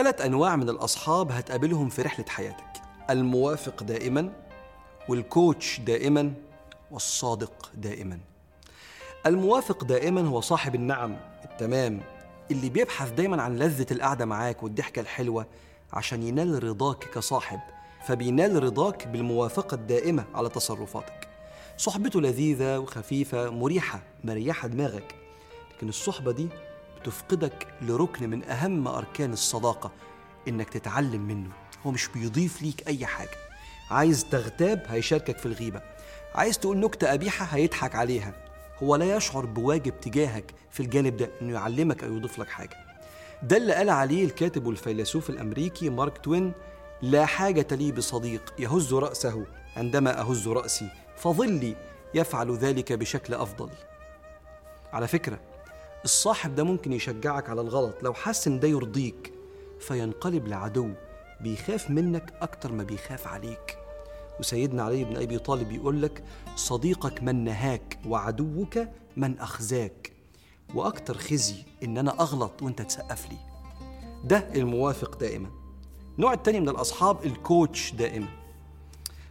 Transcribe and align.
ثلاث 0.00 0.20
أنواع 0.20 0.56
من 0.56 0.68
الأصحاب 0.68 1.32
هتقابلهم 1.32 1.88
في 1.88 2.02
رحلة 2.02 2.24
حياتك. 2.28 2.82
الموافق 3.10 3.82
دائما 3.82 4.32
والكوتش 5.08 5.80
دائما 5.80 6.32
والصادق 6.90 7.70
دائما. 7.74 8.18
الموافق 9.26 9.84
دائما 9.84 10.20
هو 10.20 10.40
صاحب 10.40 10.74
النعم 10.74 11.16
التمام 11.44 12.00
اللي 12.50 12.68
بيبحث 12.68 13.10
دايما 13.10 13.42
عن 13.42 13.58
لذة 13.58 13.86
القعدة 13.90 14.24
معاك 14.24 14.62
والضحكة 14.62 15.00
الحلوة 15.00 15.46
عشان 15.92 16.22
ينال 16.22 16.64
رضاك 16.64 17.04
كصاحب. 17.14 17.60
فبينال 18.06 18.62
رضاك 18.62 19.08
بالموافقة 19.08 19.74
الدائمة 19.74 20.24
على 20.34 20.48
تصرفاتك. 20.48 21.28
صحبته 21.78 22.20
لذيذة 22.20 22.78
وخفيفة 22.78 23.50
مريحة 23.50 24.02
مريحة 24.24 24.68
دماغك. 24.68 25.14
لكن 25.76 25.88
الصحبة 25.88 26.32
دي 26.32 26.48
بتفقدك 27.02 27.66
لركن 27.82 28.30
من 28.30 28.44
أهم 28.44 28.88
أركان 28.88 29.32
الصداقة 29.32 29.92
إنك 30.48 30.68
تتعلم 30.68 31.20
منه. 31.20 31.50
هو 31.86 31.90
مش 31.90 32.08
بيضيف 32.08 32.62
ليك 32.62 32.88
أي 32.88 33.06
حاجة. 33.06 33.36
عايز 33.90 34.24
تغتاب 34.24 34.82
هيشاركك 34.88 35.38
في 35.38 35.46
الغيبة. 35.46 35.82
عايز 36.34 36.58
تقول 36.58 36.78
نكتة 36.78 37.10
قبيحة 37.10 37.44
هيضحك 37.44 37.94
عليها. 37.94 38.32
هو 38.82 38.96
لا 38.96 39.16
يشعر 39.16 39.46
بواجب 39.46 40.00
تجاهك 40.00 40.54
في 40.70 40.80
الجانب 40.80 41.16
ده 41.16 41.30
إنه 41.42 41.52
يعلمك 41.52 42.04
أو 42.04 42.16
يضيف 42.16 42.38
لك 42.38 42.48
حاجة. 42.48 42.76
ده 43.42 43.56
اللي 43.56 43.74
قال 43.74 43.90
عليه 43.90 44.24
الكاتب 44.24 44.66
والفيلسوف 44.66 45.30
الأمريكي 45.30 45.90
مارك 45.90 46.18
توين 46.18 46.52
لا 47.02 47.26
حاجة 47.26 47.66
لي 47.76 47.92
بصديق 47.92 48.54
يهز 48.58 48.94
رأسه 48.94 49.46
عندما 49.76 50.20
أهز 50.20 50.48
رأسي 50.48 50.88
فظلي 51.16 51.76
يفعل 52.14 52.56
ذلك 52.56 52.92
بشكل 52.92 53.34
أفضل. 53.34 53.70
على 54.92 55.08
فكرة 55.08 55.38
الصاحب 56.04 56.54
ده 56.54 56.64
ممكن 56.64 56.92
يشجعك 56.92 57.50
على 57.50 57.60
الغلط. 57.60 58.02
لو 58.02 58.14
حس 58.14 58.46
إن 58.46 58.60
ده 58.60 58.68
يرضيك 58.68 59.32
فينقلب 59.80 60.48
لعدو 60.48 60.90
بيخاف 61.40 61.90
منك 61.90 62.34
أكتر 62.40 62.72
ما 62.72 62.82
بيخاف 62.82 63.26
عليك. 63.26 63.78
وسيدنا 64.40 64.82
علي 64.82 65.04
بن 65.04 65.16
أبي 65.16 65.38
طالب 65.38 65.72
يقول 65.72 66.02
لك 66.02 66.24
صديقك 66.56 67.22
من 67.22 67.44
نهاك 67.44 67.98
وعدوك 68.06 68.78
من 69.16 69.38
أخزاك. 69.38 70.12
وأكتر 70.74 71.18
خزي 71.18 71.64
إن 71.82 71.98
أنا 71.98 72.20
أغلط 72.20 72.62
وأنت 72.62 72.82
تسقف 72.82 73.28
لي. 73.30 73.36
ده 74.24 74.48
الموافق 74.54 75.18
دائما. 75.18 75.50
النوع 76.16 76.32
التاني 76.32 76.60
من 76.60 76.68
الأصحاب 76.68 77.26
الكوتش 77.26 77.92
دائما. 77.92 78.28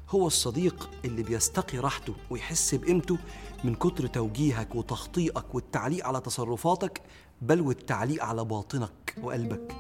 هو 0.10 0.28
الصديق 0.28 0.90
اللي 1.06 1.24
بيستقي 1.24 1.78
راحته 1.78 2.14
ويحس 2.30 2.76
بقيمته 2.76 3.18
من 3.64 3.76
كتر 3.76 4.08
توجيهك 4.08 4.76
وتخطيئك 4.76 5.56
والتعليق 5.56 6.08
على 6.08 6.22
تصرفاتك 6.22 7.02
بل 7.42 7.62
والتعليق 7.62 8.24
على 8.24 8.46
باطنك 8.46 9.16
وقلبك. 9.24 9.76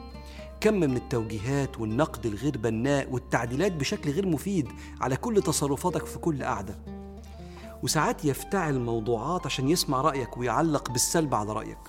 كم 0.61 0.73
من 0.73 0.97
التوجيهات 0.97 1.79
والنقد 1.79 2.25
الغير 2.25 2.57
بناء 2.57 3.11
والتعديلات 3.11 3.71
بشكل 3.71 4.11
غير 4.11 4.27
مفيد 4.27 4.67
على 5.01 5.15
كل 5.15 5.41
تصرفاتك 5.41 6.05
في 6.05 6.19
كل 6.19 6.43
قعدة. 6.43 6.79
وساعات 7.83 8.25
يفتعل 8.25 8.79
موضوعات 8.79 9.45
عشان 9.45 9.69
يسمع 9.69 10.01
رأيك 10.01 10.37
ويعلق 10.37 10.91
بالسلب 10.91 11.35
على 11.35 11.53
رأيك. 11.53 11.79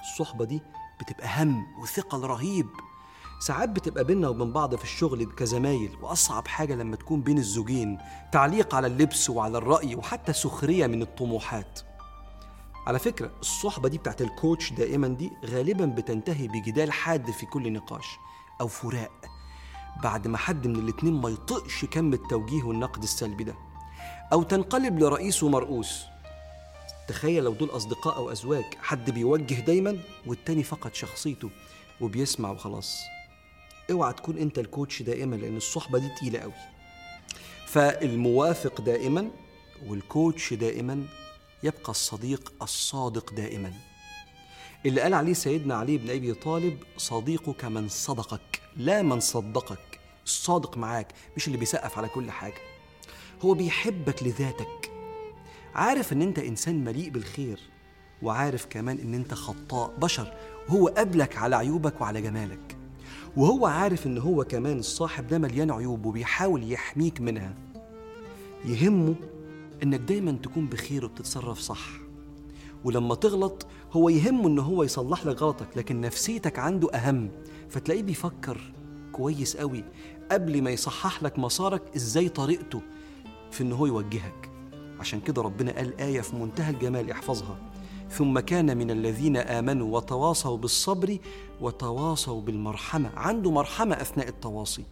الصحبة 0.00 0.44
دي 0.44 0.60
بتبقى 1.00 1.42
هم 1.42 1.66
وثقل 1.82 2.20
رهيب. 2.20 2.66
ساعات 3.46 3.68
بتبقى 3.68 4.04
بينا 4.04 4.28
وبين 4.28 4.52
بعض 4.52 4.74
في 4.74 4.84
الشغل 4.84 5.24
كزمايل 5.24 5.96
وأصعب 6.02 6.48
حاجة 6.48 6.74
لما 6.74 6.96
تكون 6.96 7.20
بين 7.20 7.38
الزوجين 7.38 7.98
تعليق 8.32 8.74
على 8.74 8.86
اللبس 8.86 9.30
وعلى 9.30 9.58
الرأي 9.58 9.94
وحتى 9.94 10.32
سخرية 10.32 10.86
من 10.86 11.02
الطموحات. 11.02 11.80
على 12.86 12.98
فكرة 12.98 13.30
الصحبة 13.40 13.88
دي 13.88 13.98
بتاعت 13.98 14.22
الكوتش 14.22 14.72
دائما 14.72 15.08
دي 15.08 15.30
غالبا 15.44 15.84
بتنتهي 15.84 16.48
بجدال 16.48 16.92
حاد 16.92 17.30
في 17.30 17.46
كل 17.46 17.72
نقاش 17.72 18.06
أو 18.60 18.68
فراق 18.68 19.24
بعد 20.02 20.28
ما 20.28 20.38
حد 20.38 20.66
من 20.66 20.76
الاتنين 20.76 21.14
ما 21.20 21.28
يطقش 21.28 21.84
كم 21.84 22.12
التوجيه 22.12 22.62
والنقد 22.62 23.02
السلبي 23.02 23.44
ده. 23.44 23.54
أو 24.32 24.42
تنقلب 24.42 24.98
لرئيس 24.98 25.42
ومرؤوس. 25.42 26.04
تخيل 27.08 27.44
لو 27.44 27.52
دول 27.52 27.70
أصدقاء 27.70 28.16
أو 28.16 28.32
أزواج 28.32 28.64
حد 28.82 29.10
بيوجه 29.10 29.60
دايما 29.60 29.98
والتاني 30.26 30.62
فقد 30.62 30.94
شخصيته 30.94 31.50
وبيسمع 32.00 32.50
وخلاص. 32.50 33.00
اوعى 33.90 34.12
تكون 34.12 34.38
انت 34.38 34.58
الكوتش 34.58 35.02
دائما 35.02 35.36
لأن 35.36 35.56
الصحبة 35.56 35.98
دي 35.98 36.08
تقيلة 36.08 36.38
قوي. 36.38 36.52
فالموافق 37.66 38.80
دائما 38.80 39.30
والكوتش 39.86 40.54
دائما 40.54 41.06
يبقى 41.62 41.90
الصديق 41.90 42.52
الصادق 42.62 43.34
دائما. 43.34 43.72
اللي 44.86 45.00
قال 45.00 45.14
عليه 45.14 45.32
سيدنا 45.32 45.74
علي 45.74 45.98
بن 45.98 46.10
أبي 46.10 46.34
طالب 46.34 46.78
صديقك 46.96 47.64
من 47.64 47.88
صدقك 47.88 48.60
لا 48.76 49.02
من 49.02 49.20
صدقك 49.20 50.00
الصادق 50.24 50.78
معاك 50.78 51.08
مش 51.36 51.46
اللي 51.46 51.58
بيسقف 51.58 51.98
على 51.98 52.08
كل 52.08 52.30
حاجة. 52.30 52.60
هو 53.42 53.54
بيحبك 53.54 54.22
لذاتك. 54.22 54.90
عارف 55.74 56.12
إن 56.12 56.22
أنت 56.22 56.38
إنسان 56.38 56.84
مليء 56.84 57.10
بالخير 57.10 57.60
وعارف 58.22 58.66
كمان 58.66 58.98
إن 58.98 59.14
أنت 59.14 59.34
خطاء 59.34 59.96
بشر. 59.98 60.34
وهو 60.68 60.88
قبلك 60.88 61.36
على 61.36 61.56
عيوبك 61.56 62.00
وعلى 62.00 62.22
جمالك. 62.22 62.76
وهو 63.36 63.66
عارف 63.66 64.06
إن 64.06 64.18
هو 64.18 64.44
كمان 64.44 64.78
الصاحب 64.78 65.26
ده 65.26 65.38
مليان 65.38 65.70
عيوب 65.70 66.06
وبيحاول 66.06 66.72
يحميك 66.72 67.20
منها. 67.20 67.54
يهمه 68.64 69.14
إنك 69.82 70.00
دايما 70.00 70.32
تكون 70.32 70.66
بخير 70.66 71.04
وبتتصرف 71.04 71.58
صح. 71.58 71.88
ولما 72.84 73.14
تغلط 73.14 73.66
هو 73.92 74.08
يهمه 74.08 74.46
إن 74.48 74.58
هو 74.58 74.82
يصلح 74.82 75.26
لك 75.26 75.42
غلطك 75.42 75.76
لكن 75.76 76.00
نفسيتك 76.00 76.58
عنده 76.58 76.90
أهم. 76.94 77.30
فتلاقيه 77.68 78.02
بيفكر 78.02 78.72
كويس 79.12 79.56
قوي 79.56 79.84
قبل 80.30 80.62
ما 80.62 80.70
يصحح 80.70 81.22
لك 81.22 81.38
مسارك 81.38 81.82
إزاي 81.96 82.28
طريقته 82.28 82.80
في 83.50 83.62
إن 83.62 83.72
هو 83.72 83.86
يوجهك. 83.86 84.50
عشان 85.00 85.20
كده 85.20 85.42
ربنا 85.42 85.72
قال 85.72 86.00
آية 86.00 86.20
في 86.20 86.36
منتهى 86.36 86.70
الجمال 86.70 87.10
احفظها. 87.10 87.58
ثم 88.10 88.38
كان 88.38 88.76
من 88.76 88.90
الذين 88.90 89.36
آمنوا 89.36 89.96
وتواصوا 89.96 90.56
بالصبر 90.56 91.18
وتواصوا 91.60 92.40
بالمرحمة 92.40 93.10
عنده 93.16 93.50
مرحمة 93.50 93.94
أثناء 93.94 94.28
التواصي. 94.28 94.84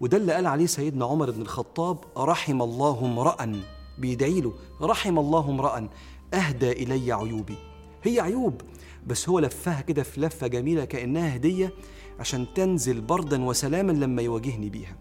وده 0.00 0.16
اللي 0.16 0.32
قال 0.32 0.46
عليه 0.46 0.66
سيدنا 0.66 1.04
عمر 1.04 1.30
بن 1.30 1.42
الخطاب 1.42 1.98
رحم 2.16 2.62
الله 2.62 2.98
امرأ. 3.04 3.62
بيدعي 3.98 4.40
له 4.40 4.52
رحم 4.82 5.18
الله 5.18 5.50
امرأ 5.50 5.88
أهدى 6.34 6.72
إلي 6.72 7.12
عيوبي. 7.12 7.56
هي 8.02 8.20
عيوب 8.20 8.60
بس 9.06 9.28
هو 9.28 9.38
لفها 9.38 9.80
كده 9.80 10.02
في 10.02 10.20
لفة 10.20 10.46
جميلة 10.46 10.84
كأنها 10.84 11.36
هدية 11.36 11.72
عشان 12.20 12.46
تنزل 12.54 13.00
بردا 13.00 13.44
وسلاما 13.44 13.92
لما 13.92 14.22
يواجهني 14.22 14.70
بيها. 14.70 14.96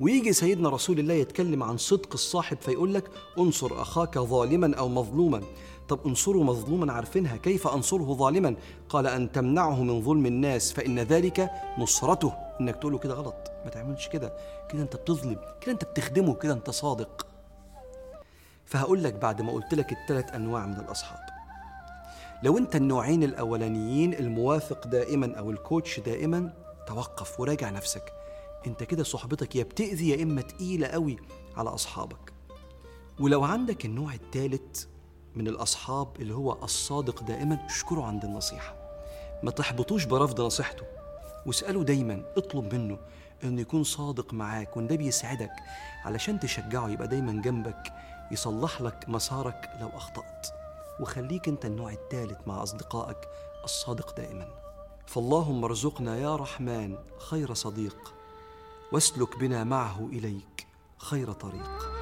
ويجي 0.00 0.32
سيدنا 0.32 0.68
رسول 0.68 0.98
الله 0.98 1.14
يتكلم 1.14 1.62
عن 1.62 1.76
صدق 1.76 2.12
الصاحب 2.12 2.56
فيقول 2.60 2.94
لك 2.94 3.04
انصر 3.38 3.82
أخاك 3.82 4.18
ظالما 4.18 4.76
أو 4.76 4.88
مظلوما. 4.88 5.42
طب 5.88 6.06
انصره 6.06 6.42
مظلوما 6.42 6.92
عارفينها 6.92 7.36
كيف 7.36 7.66
أنصره 7.66 8.14
ظالما؟ 8.14 8.56
قال 8.88 9.06
أن 9.06 9.32
تمنعه 9.32 9.82
من 9.82 10.02
ظلم 10.02 10.26
الناس 10.26 10.72
فإن 10.72 10.98
ذلك 10.98 11.50
نصرته. 11.78 12.32
إنك 12.60 12.76
تقول 12.76 12.92
له 12.92 12.98
كده 12.98 13.14
غلط 13.14 13.50
ما 13.64 13.70
تعملش 13.70 14.08
كده. 14.08 14.36
كده 14.70 14.82
أنت 14.82 14.96
بتظلم 14.96 15.38
كده 15.60 15.72
أنت 15.72 15.84
بتخدمه 15.84 16.34
كده 16.34 16.52
أنت 16.52 16.70
صادق. 16.70 17.26
فهقول 18.64 19.04
لك 19.04 19.14
بعد 19.14 19.42
ما 19.42 19.52
قلت 19.52 19.74
لك 19.74 19.92
الثلاث 19.92 20.34
أنواع 20.34 20.66
من 20.66 20.80
الأصحاب. 20.80 21.20
لو 22.42 22.58
أنت 22.58 22.76
النوعين 22.76 23.22
الأولانيين 23.22 24.14
الموافق 24.14 24.86
دائما 24.86 25.34
أو 25.38 25.50
الكوتش 25.50 26.00
دائما 26.00 26.52
توقف 26.86 27.40
وراجع 27.40 27.70
نفسك. 27.70 28.15
انت 28.66 28.82
كده 28.82 29.04
صحبتك 29.04 29.56
يا 29.56 29.62
بتأذي 29.62 30.08
يا 30.08 30.22
اما 30.22 30.42
تقيلة 30.42 30.86
قوي 30.86 31.16
على 31.56 31.70
اصحابك. 31.70 32.32
ولو 33.20 33.44
عندك 33.44 33.84
النوع 33.84 34.14
الثالث 34.14 34.84
من 35.34 35.48
الاصحاب 35.48 36.16
اللي 36.20 36.34
هو 36.34 36.52
الصادق 36.62 37.22
دائما 37.22 37.66
اشكره 37.66 38.02
عند 38.02 38.24
النصيحة. 38.24 38.76
ما 39.42 39.50
تحبطوش 39.50 40.04
برفض 40.04 40.40
نصيحته. 40.40 40.84
واسأله 41.46 41.84
دايما 41.84 42.32
اطلب 42.36 42.74
منه 42.74 42.98
انه 43.44 43.60
يكون 43.60 43.84
صادق 43.84 44.34
معاك 44.34 44.76
وإن 44.76 44.86
ده 44.86 44.96
بيسعدك 44.96 45.52
علشان 46.04 46.40
تشجعه 46.40 46.88
يبقى 46.88 47.08
دايما 47.08 47.42
جنبك 47.42 47.92
يصلح 48.32 48.80
لك 48.80 49.08
مسارك 49.08 49.70
لو 49.80 49.88
أخطأت. 49.88 50.46
وخليك 51.00 51.48
أنت 51.48 51.64
النوع 51.64 51.92
الثالث 51.92 52.38
مع 52.46 52.62
أصدقائك 52.62 53.18
الصادق 53.64 54.16
دائما. 54.16 54.48
فاللهم 55.06 55.64
ارزقنا 55.64 56.16
يا 56.16 56.36
رحمن 56.36 56.96
خير 57.18 57.54
صديق. 57.54 58.14
واسلك 58.92 59.38
بنا 59.38 59.64
معه 59.64 60.08
إليك 60.12 60.66
خير 60.98 61.32
طريق. 61.32 61.96